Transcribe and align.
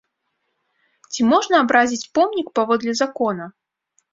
Ці 1.11 1.21
можна 1.33 1.55
абразіць 1.65 2.09
помнік, 2.17 2.47
паводле 2.59 2.99
закона? 3.03 3.45